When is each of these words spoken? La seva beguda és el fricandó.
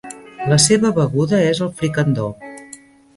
La 0.51 0.57
seva 0.63 0.91
beguda 0.95 1.41
és 1.51 1.61
el 1.65 1.69
fricandó. 1.83 2.27